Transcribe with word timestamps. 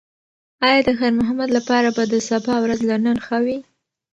ایا 0.67 0.79
د 0.87 0.89
خیر 0.97 1.13
محمد 1.19 1.49
لپاره 1.57 1.87
به 1.95 2.03
د 2.13 2.15
سبا 2.29 2.55
ورځ 2.63 2.79
له 2.89 2.95
نن 3.05 3.17
ښه 3.25 3.37
وي؟ 3.45 3.57